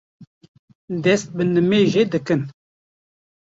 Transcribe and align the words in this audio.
dest 1.03 1.27
bi 1.35 1.43
nimêjê 1.53 2.03
dikin. 2.11 2.41